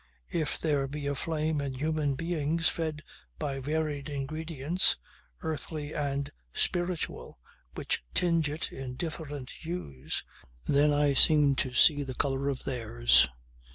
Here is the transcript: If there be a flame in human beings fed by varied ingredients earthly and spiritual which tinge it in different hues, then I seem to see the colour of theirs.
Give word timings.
If 0.31 0.57
there 0.57 0.87
be 0.87 1.05
a 1.05 1.13
flame 1.13 1.61
in 1.61 1.75
human 1.75 2.15
beings 2.15 2.67
fed 2.69 3.03
by 3.37 3.59
varied 3.59 4.09
ingredients 4.09 4.95
earthly 5.41 5.93
and 5.93 6.31
spiritual 6.51 7.39
which 7.75 8.03
tinge 8.15 8.49
it 8.49 8.71
in 8.71 8.95
different 8.95 9.51
hues, 9.51 10.23
then 10.67 10.91
I 10.91 11.13
seem 11.13 11.53
to 11.57 11.75
see 11.75 12.01
the 12.01 12.15
colour 12.15 12.49
of 12.49 12.63
theirs. 12.63 13.29